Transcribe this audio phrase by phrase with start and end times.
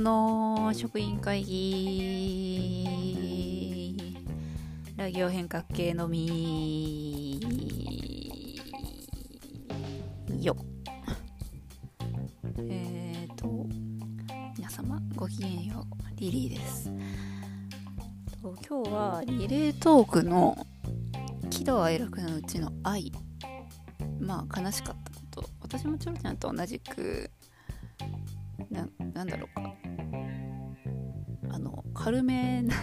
[0.00, 2.56] の職員会議。
[4.96, 7.40] ラ行変革系のみ。
[10.40, 10.56] よ。
[12.58, 13.66] えっ、ー、と
[14.56, 15.84] 皆様ごきげんよう。
[16.18, 16.90] リリーです。
[18.42, 20.66] 今日はリレートークの
[21.50, 23.12] 喜怒哀楽のうちの愛。
[24.18, 25.44] まあ悲しかったこと。
[25.60, 27.30] 私もチョロちゃんと同じく
[28.70, 29.89] ななんだろうか。
[32.02, 32.74] 軽めな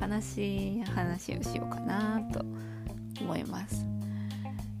[0.00, 2.44] 悲しい話をしようかなと
[3.20, 3.86] 思います。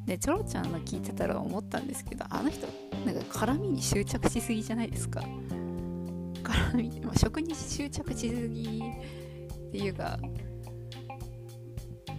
[0.06, 2.66] でチョロちゃんの聞いてたら思ったんですけどあの人
[3.06, 5.20] なんか絡みに執着しすぎじゃないですか。
[6.42, 8.82] 絡み、まあ、食に執着しすぎ
[9.68, 10.18] っていうか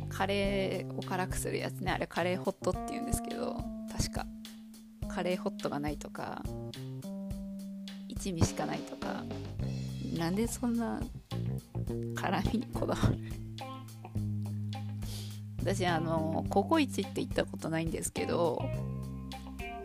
[0.07, 1.91] カレーを辛くするやつね。
[1.91, 3.57] あれカレーホットっていうんですけど
[3.91, 4.25] 確か。
[5.09, 6.41] カレーホットがないとか
[8.07, 9.25] 一味しかないとか
[10.17, 11.01] なんでそんな
[12.15, 13.17] 辛みにこだわる？
[15.59, 18.61] 私あのココイチって行ったことないんですけど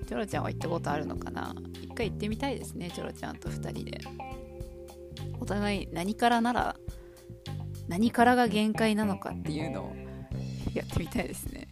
[0.07, 1.55] チョロちゃんは行ったことあるのかな？
[1.83, 4.01] 一回行ってみたいですねチョロちゃんと2人で。
[5.41, 6.77] お互い何からなら
[7.89, 9.97] 何からが限界なのかっていうのを
[10.75, 11.69] やってみたいですね。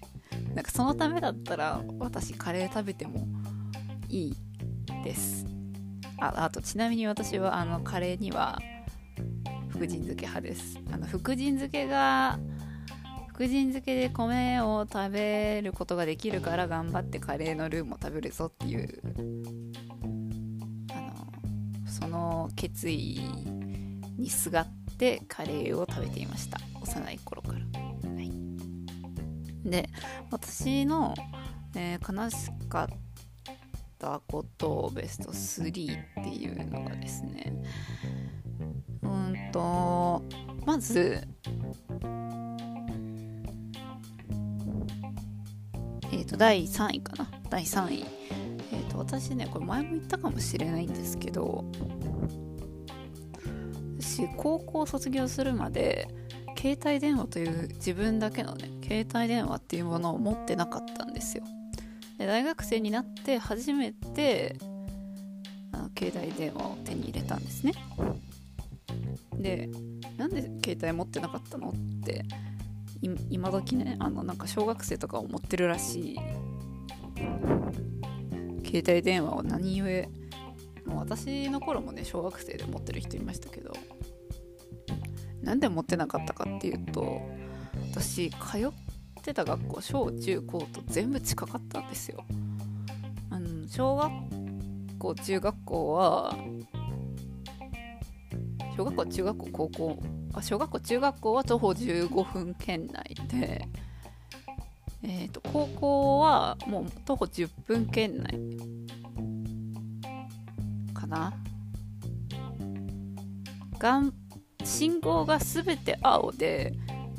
[0.54, 3.26] なんかそのためだったら私カレー食べても
[4.08, 4.34] いい
[5.04, 5.44] です。
[6.18, 8.58] ああとちなみに私はあのカレーには
[9.68, 10.78] 福神漬け派です。
[10.90, 12.38] あの福神漬けが
[13.28, 19.02] 福神漬けで米を食べることができるから頑張ってカレーのルーも食べるぞっていう
[20.90, 21.12] あの
[21.86, 23.20] その決意
[24.16, 26.58] にすがってカレーを食べていました。
[26.80, 27.60] 幼い頃から、は
[28.22, 28.32] い、
[29.68, 29.90] で
[30.30, 31.14] 私の、
[31.74, 33.05] えー、悲しかった
[33.98, 35.70] たことベスト3
[36.20, 37.52] っていうのがですね。
[39.02, 40.22] うんと
[40.64, 41.26] まず
[46.12, 47.30] えっ、と第3位かな。
[47.50, 48.04] 第3位。
[48.72, 51.64] えっ、ー、と私ねこれ前も言ったかもしれないんですけど
[54.00, 56.08] 私高校卒業するまで
[56.58, 61.44] 携帯電話という自分だけのね携帯電話っていうものを持ってなかったんですよ。
[62.18, 64.56] で大学生になって初めて
[65.72, 67.72] あの携帯電話を手に入れたんですね。
[69.34, 69.68] で
[70.16, 71.72] なんで携帯持ってなかったのっ
[72.04, 72.24] て
[73.30, 76.18] 今時ねあのなんか小学生とかを持ってるらしい。
[78.66, 79.86] 携帯電話を何故
[80.86, 83.72] もう私の頃もね小学生で持ってる人いましたけど
[85.42, 87.22] なんで持ってなかったかっていうと
[87.92, 88.70] 私通っ
[89.26, 92.24] ってた学校小中高と全部近かったんですよ。
[93.30, 94.12] あの小学
[95.00, 96.36] 校中学校は
[98.76, 100.02] 小学校中学校高校
[100.34, 103.68] あ小学校中学校は徒歩15分圏内で
[105.02, 108.40] えーと、高校はもう徒歩10分圏内
[110.94, 111.32] かな。
[113.78, 114.12] がん
[114.64, 116.72] 信号が全て青で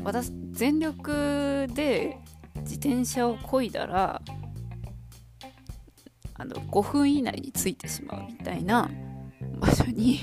[0.04, 2.18] 私全力で
[2.62, 4.24] 自転車をこいだら
[6.34, 8.90] あの5分以内に着いてしまうみたいな
[9.60, 10.20] 場所に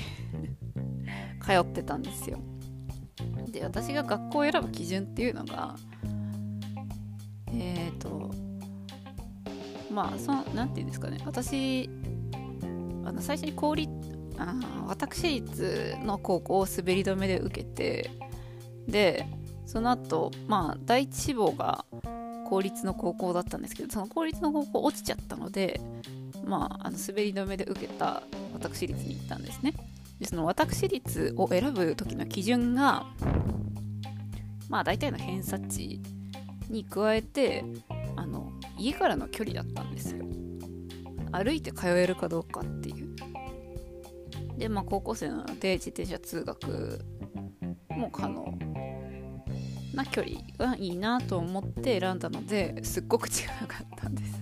[1.41, 2.39] 通ってたんですよ。
[3.49, 5.77] で私が学校を選ぶ基準っていうのが
[7.53, 8.29] えっ、ー、と
[9.89, 11.19] まあその何て言うんですかね。
[11.25, 11.89] 私
[13.05, 13.89] あの最初に公立
[14.37, 14.53] あ
[14.89, 18.11] 私立の高校を滑り止めで受けて
[18.85, 19.25] で
[19.65, 21.85] その後、まあ、第一志望が
[22.47, 25.81] 公立の高校だったんですけど、その公立の高校落ちちゃったので、
[26.45, 28.23] まあ、あの滑り止めで受けた
[28.53, 29.73] 私立に行ったんですね。
[30.19, 33.05] で、その私立を選ぶ時の基準が、
[34.69, 36.01] まあ、大体の偏差値
[36.69, 37.65] に加えて、
[38.15, 40.25] あの、家からの距離だったんですよ。
[41.31, 43.15] 歩いて通えるかどうかっていう。
[44.57, 47.03] で、まあ、高校生なので、自転車通学
[47.89, 48.57] も可能
[49.95, 54.39] な距離がいいなと思って選んだのですっごく近かったんです。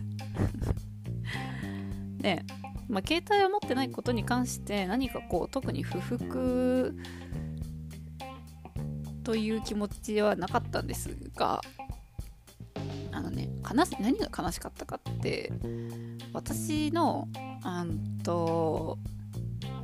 [2.20, 2.44] で、
[2.88, 6.96] まあ、携帯を持ってないことに関して何かこう特に不服
[9.24, 11.62] という気持ちはなかったんですが
[13.12, 15.52] あのね悲し何が悲しかったかって
[16.34, 17.28] 私の
[17.64, 18.98] あんと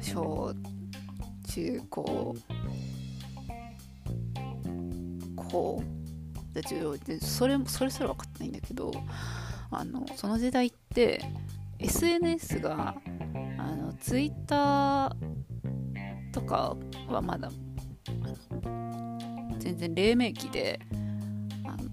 [0.01, 0.54] 小
[1.48, 2.36] 中高
[5.50, 5.81] 方
[6.54, 8.92] ででそれそれすら分かってないんだけど
[9.72, 11.22] あのその時代って
[11.80, 12.96] SNS が
[13.57, 15.16] あの Twitter
[16.31, 16.75] とか
[17.07, 17.51] はまだ
[19.60, 20.80] 全然黎明期で
[21.66, 21.90] あの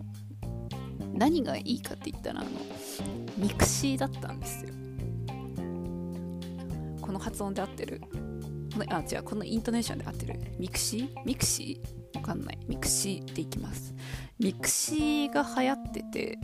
[1.14, 2.50] 何がいいかって言ったらあの
[3.36, 4.70] mixi だったんですよ。
[7.00, 8.00] この発音で合ってる。
[8.72, 10.40] このあ違うこのイントネーションで合ってる。
[10.58, 12.05] mixi？mixi？
[12.16, 12.58] わかんない。
[12.68, 13.94] mixi でいきます。
[14.38, 16.38] mixi が流行ってて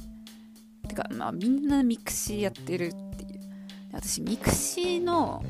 [0.89, 3.41] てかまあみんな mixi やってるっていう。
[3.93, 5.45] 私 mixi の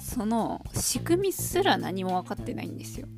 [0.00, 3.08] その仕組みすら何も分かってないんですよ。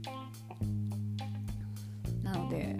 [2.22, 2.78] なので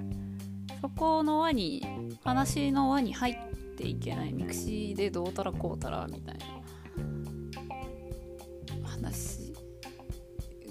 [0.80, 1.82] そこの輪に
[2.24, 4.32] 話の輪に入っていけない。
[4.32, 6.46] mixi でどうたらこうたらみたいな。
[8.82, 9.52] 話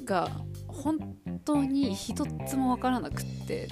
[0.03, 0.29] が
[0.67, 3.67] 本当に一つも分からなくって。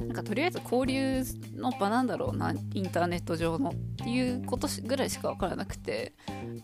[0.00, 1.22] なんかとりあえず交流
[1.56, 6.14] の場なんだろうなインターネット上のっていうことぐらいしか分からなくて。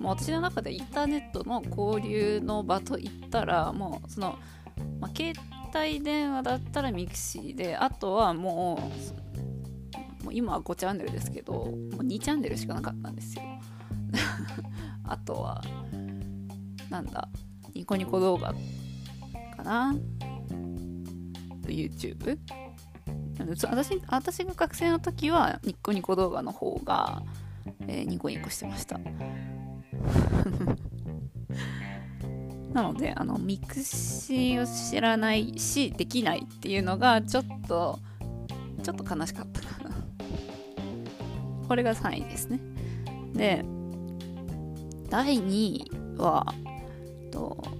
[0.00, 4.38] もう私の中でインターネットの交流の場といったらもうその、
[4.98, 5.34] まあ、携
[5.74, 8.90] 帯電話だったら mixi であとはも
[10.20, 11.70] うもう今は5チャンネルですけどもう
[12.02, 13.42] 2チャンネルしかなかったんですよ。
[15.04, 15.62] あとは
[16.88, 17.28] なんだ
[17.74, 18.54] ニコニコ動画
[19.62, 19.94] かな。
[21.66, 22.38] YouTube
[23.38, 23.66] 私
[24.08, 27.22] 私が学生の時はニコニコ動画の方が、
[27.86, 29.00] えー、ニコニコしてました。
[32.72, 37.98] なのであの mixi を知らないしできないっていうのがちょっと
[38.82, 39.60] ちょっと悲しかった。
[39.60, 39.90] か な
[41.66, 42.60] これが3位ですね。
[43.34, 43.64] で
[45.08, 46.46] 第2位は
[47.32, 47.79] と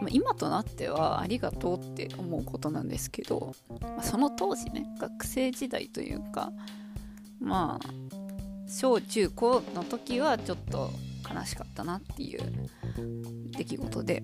[0.00, 6.52] ま今となってはありがとうって思うことなんですけど、まあ、その当時ね学生時代というか
[7.40, 7.88] まあ
[8.68, 10.90] 小中高の時はちょっと
[11.32, 12.40] 悲しかったなっていう
[13.56, 14.22] 出来事で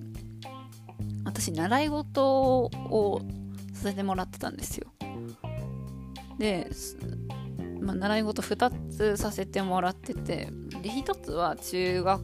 [1.25, 3.23] 私習い事を
[3.73, 4.89] させてもらってたんですよ。
[6.39, 6.71] で、
[7.81, 10.49] まあ、習い事2つさせてもらってて
[10.83, 12.23] で1つは中学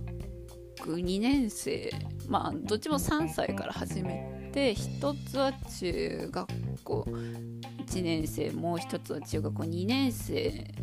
[0.84, 1.90] 2年生
[2.28, 6.48] まあどっちも3歳から始めて1つは中学
[6.82, 7.06] 校
[7.86, 10.74] 1年生もう1つは中学校2年生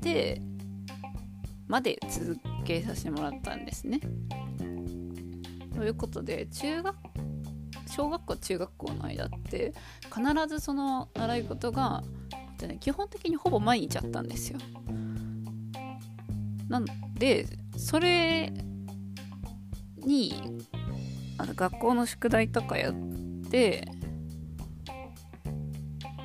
[0.00, 0.40] で
[1.66, 4.00] まで続けさせてもらったんですね。
[5.74, 6.96] ということで中学
[7.86, 9.72] 小学校中学校の間って
[10.04, 12.02] 必ずその習い事が
[12.80, 14.58] 基本的にほぼ毎日あったんですよ。
[16.68, 18.52] なんでそれ
[19.98, 20.34] に
[21.38, 22.94] あの学校の宿題とかやっ
[23.50, 23.88] て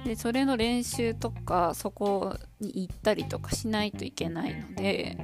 [0.06, 5.18] でそれの練習とかそこに行ったりとかしないといけないので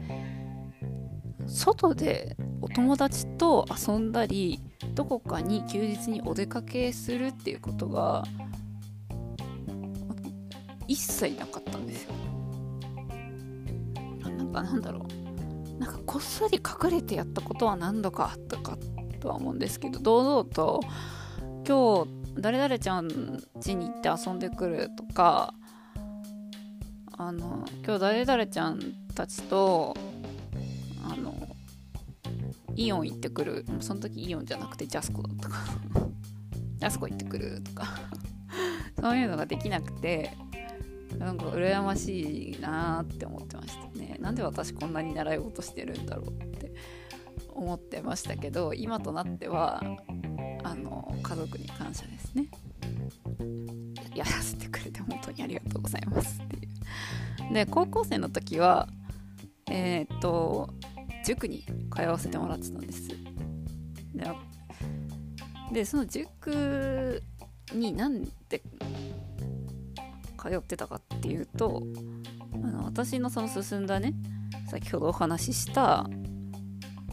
[1.48, 4.60] 外でお友達と遊んだり
[4.94, 8.24] どこかに休日にお出かけするっていうことが
[10.88, 12.14] 一切なかったんですよ。
[14.22, 15.06] なんかなんだろ
[15.80, 18.78] うなんかこっそり隠れてやったことは何度かあったか
[19.19, 20.81] とは思うんですけど堂々と
[21.67, 25.53] 今日誰々ちゃん家に行って遊んでくるとか
[27.17, 28.79] あの今日誰々ちゃん
[29.15, 29.95] たちと
[31.10, 31.34] あの
[32.75, 33.65] イオン行ってくる。
[33.79, 35.57] その時イオンじゃなくてジャスコだったか。
[36.77, 37.88] ジャスコ行ってくるとか。
[39.00, 40.36] そういうのができなくて
[41.17, 44.17] なんか羨ましいなって思ってましたね。
[44.19, 46.27] なんで私こんなに習い事してるんだろう。
[46.27, 46.45] って
[47.55, 49.81] 思ってましたけど今となっては
[50.63, 52.47] あの家族に感謝ですね。
[54.13, 56.59] やらせてくれて本当にありがとうございますってい
[57.50, 57.53] う。
[57.53, 58.88] で高校生の時は
[59.69, 60.69] えー、っと
[61.25, 63.09] 塾に通わせてもらってたんです。
[63.09, 63.15] で
[65.74, 67.21] でその塾
[67.74, 68.62] になんで
[70.38, 71.81] 通ってたかっていうと
[72.53, 74.13] あの私のその進んだね
[74.69, 76.07] 先ほどお話しした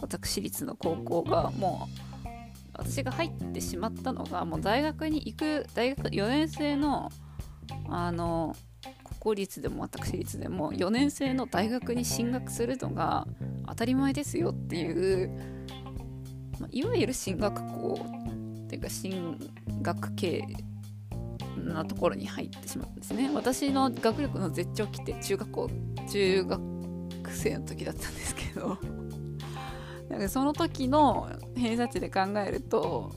[0.03, 1.89] 私立の高校がも
[2.25, 2.29] う
[2.75, 7.11] 私が入ってしまったのがもう大学に行く大学4年生の
[7.89, 8.55] あの
[9.21, 13.27] 公立でも私立でも4年生の大学に進学するのが
[13.69, 15.31] 当たり前ですよっていう、
[16.59, 18.01] まあ、いわゆる進学校
[18.65, 19.39] っていうか進
[19.81, 20.45] 学系
[21.57, 23.31] なところに入ってしまったんですね。
[23.33, 25.71] 私の学力の絶頂期って中学校
[26.11, 26.61] 中学
[27.31, 29.02] 生の時だったんですけど。
[30.13, 33.11] なんかその時の偏差値で考えると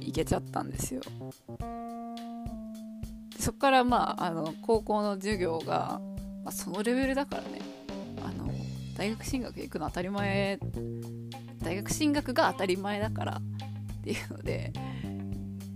[0.00, 1.00] いけちゃったんですよ。
[3.38, 6.02] そこからまああの高校の授業が、
[6.44, 7.60] まあ、そのレベルだからね。
[8.22, 8.52] あの
[8.98, 10.58] 大学進学行くの当たり前
[11.62, 14.74] 大学進学が当たり前だからっていうので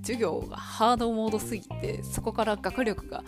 [0.03, 3.25] 授業がハードモードすぎてそこから学力が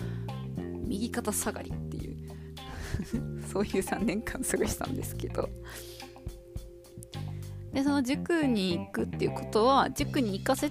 [0.87, 2.19] 右肩下がりっていう
[3.51, 5.49] そういう3年間過ごしたんですけど。
[7.73, 10.71] でその塾に行くっていうことは塾に行かせ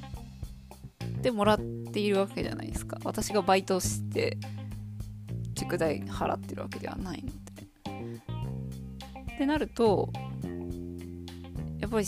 [1.22, 2.98] てもらっているわけじゃないですか。
[3.04, 4.38] 私がバイトして
[5.54, 7.36] 塾代払ってるわけではないので。
[9.34, 10.12] ってなると
[11.80, 12.06] やっぱり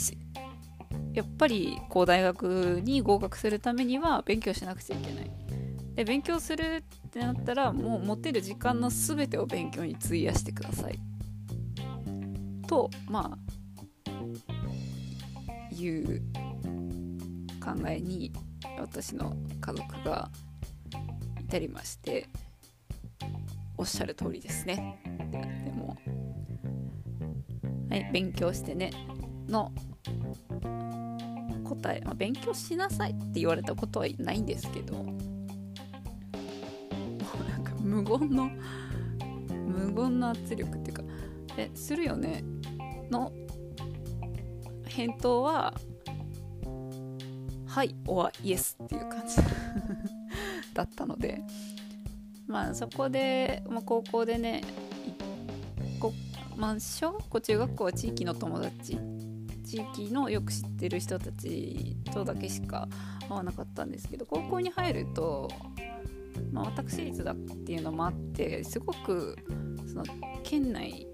[1.13, 5.31] やっぱりこう大学に合格するためには勉強しなくちゃいけない。
[5.95, 10.99] で勉強するってなったらもう持てる時間の全てを勉強に費やしてください。
[12.67, 13.50] とまあ
[15.75, 16.21] いう
[17.63, 18.31] 考えに
[18.79, 20.29] 私の家族が
[21.39, 22.27] 至りまして
[23.77, 24.99] おっしゃる通りですね。
[25.65, 25.97] でも
[27.89, 28.91] はい勉強してね
[29.47, 29.71] の
[31.63, 34.95] 答え、まあ、勉強しなさいって言われたことはないんですけど
[37.49, 38.51] なんか無言の
[39.67, 41.03] 無言の圧力っていうか
[41.57, 42.43] えするよね
[43.09, 43.31] の
[44.95, 45.73] 返答は
[47.67, 49.37] はいおはイエスっていう感じ
[50.73, 51.41] だったので
[52.47, 54.61] まあそこで、まあ、高校でね
[56.57, 58.97] まあ、小学校中学校は地域の友達。
[59.65, 62.87] 地域のよく知ってる人たちとだけしか
[63.21, 65.49] 会わなかったんですけど高校に入ると、
[66.51, 69.37] まあ、私立だっていうのもあってすごく
[69.87, 70.03] その
[70.43, 71.07] 県内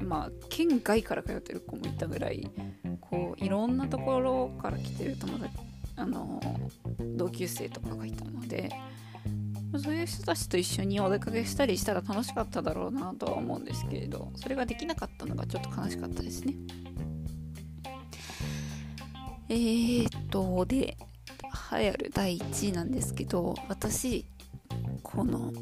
[0.00, 2.50] まあ県外から通ってる子もいたぐらい
[3.00, 5.52] こういろんなところから来てる友達
[5.96, 6.40] あの
[7.16, 8.70] 同級生とかがいたので
[9.82, 16.54] そういう人たちと一緒にお出かけしたりしたら楽しかっただろうなとは思うんですけれどそれができなかったのがちょっと悲しかったですね。
[19.48, 20.96] えー、っと、で、
[21.70, 24.26] 流行る第1位なんですけど、私、
[25.04, 25.52] この、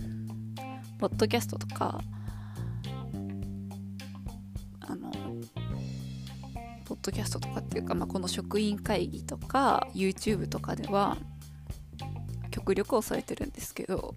[0.98, 2.00] ポッドキャストとか、
[7.04, 11.16] ドキャストとかっていうか、まあ、この職員会議とか、YouTube とかでは、
[12.50, 14.16] 極力抑えてるんですけど、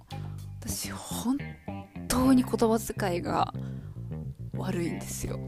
[0.61, 1.37] 私、本
[2.07, 3.53] 当に言葉遣いが
[4.53, 5.39] 悪いんですよ。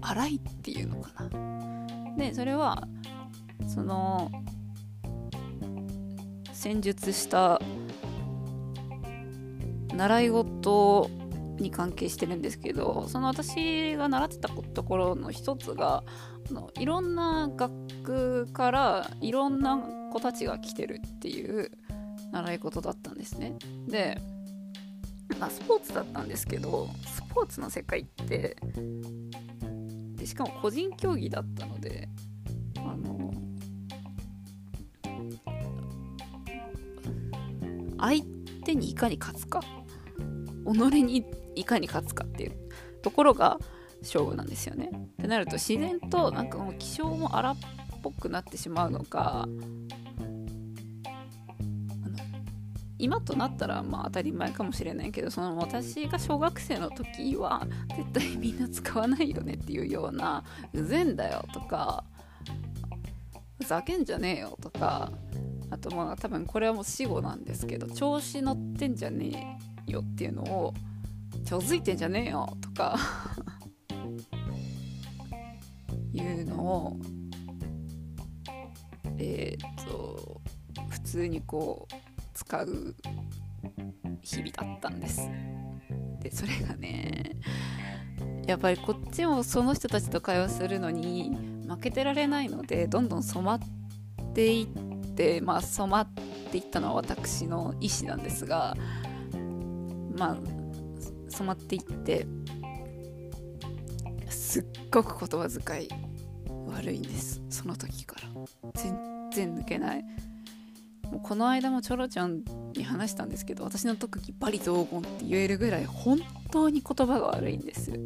[0.00, 1.56] 荒いっていうのかな。
[2.16, 2.88] でそれは
[3.66, 4.30] その
[6.52, 7.60] 戦術した
[9.94, 11.10] 習い事
[11.58, 16.04] に関係してるんですけどその私が習ってたところの一つが
[16.52, 17.72] のいろんな学
[18.02, 19.78] 区からいろんな
[20.12, 21.70] 子たちが来てるっていう
[22.32, 23.56] 習い事だったんですね。
[23.86, 24.18] で、
[25.38, 28.56] まあ、スポーツだったんですけどスポーツの世界って
[30.16, 32.08] でしかも個人競技だったので
[32.78, 33.32] あの
[37.98, 38.22] 相
[38.64, 39.60] 手にいかに勝つか
[40.66, 41.24] 己に
[41.54, 42.56] いかに勝つかっていう
[43.02, 43.58] ところが
[44.06, 44.90] 勝負なんですよね。
[44.92, 47.56] ってなると自然となんかもう気性も荒っ
[48.02, 49.48] ぽくなってしまうのか
[52.98, 62.04] 今となったらまあ当たり前かもしれないけどその私が小学生の時は絶対みんな使わないよねっていうような「うぜんだよ」とか
[63.60, 65.12] 「ふざけんじゃねえよ」とか
[65.70, 69.58] あとまあ多分これはもう死語なんですけど「調子乗ってんじゃね
[69.88, 70.74] えよ」っていうのを
[71.44, 72.98] 「ちょづいてんじゃねえよ」とか
[76.66, 76.96] を
[79.18, 80.40] えー、と
[80.90, 81.94] 普通にこう
[82.34, 82.94] 使う
[84.22, 85.28] 日々だったんです。
[86.20, 87.36] でそれがね
[88.46, 91.36] やっぱりこっちもその人たちと会話するのに
[91.68, 93.60] 負けてられないのでどんどん染まっ
[94.34, 96.08] ていってまあ染まっ
[96.50, 98.76] ていったのは私の意思なんですが
[100.16, 100.36] まあ
[101.28, 102.26] 染まっていって
[104.28, 106.05] すっごく言葉遣い
[106.76, 107.42] 悪いんです。
[107.50, 108.28] その時から。
[108.74, 110.04] 全然抜けない。
[111.10, 112.42] もうこの間もチョロちゃん
[112.74, 116.18] に話したんですけど私の特技バリ雑言って言えるぐらい本
[116.50, 117.92] 当に言葉が悪いんです。
[117.92, 118.02] 言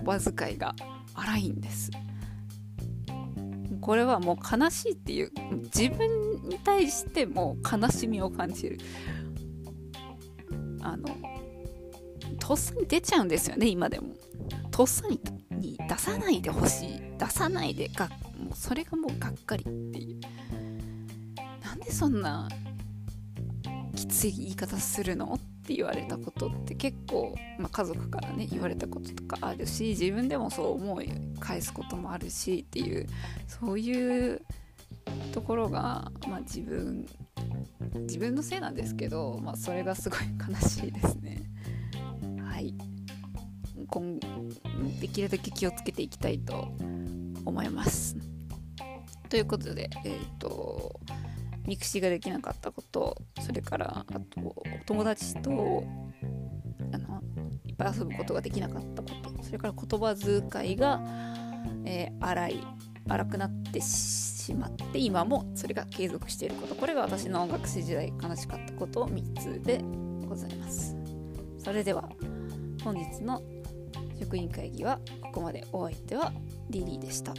[0.00, 0.74] 葉遣いが
[1.14, 1.90] 荒いんです。
[3.80, 5.32] これはもう悲しいっていう
[5.64, 8.78] 自分に対しても悲しみを感じる。
[10.80, 11.08] あの
[12.38, 14.14] とっさに出ちゃうんですよね今でも。
[14.70, 15.20] とっさに
[15.50, 17.03] に出さないでほしい。
[17.18, 20.20] 出さないでがもうそれがもうがっかりっていう
[21.64, 22.48] なんでそんな
[23.94, 33.06] きつい言い方するのって言われたことって結構、まあ、家族からね言われたこととかあるし自分でもそう思い返すこともあるしっていう
[33.46, 34.42] そういう
[35.32, 37.06] ところが、まあ、自分
[37.94, 41.42] 自分のせいなんですけど、まあ、それがすごい悲しいですね。
[42.42, 42.74] はい
[43.94, 44.18] 今
[45.00, 46.72] できるだけ気をつけていきたいと
[47.44, 48.16] 思います。
[49.28, 51.00] ということで、えっ、ー、と
[51.64, 55.84] mixi ができなかったことそれからあとお友達と
[56.92, 57.22] あの
[57.64, 61.00] いっぱい遊ぶことができなかったことそれから言葉遣いが、
[61.84, 62.60] えー、荒い
[63.08, 69.82] 荒くなってしまって今もそれが継続していることこれが私の音楽史時代悲しかったこと3つで
[70.28, 70.96] ございます
[71.58, 72.10] それでは
[72.82, 73.40] 本日の
[74.24, 75.64] 職員会議はここまで。
[75.72, 76.32] お相手は
[76.70, 77.34] リリーでした。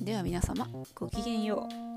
[0.00, 1.89] では皆様ごきげんよう。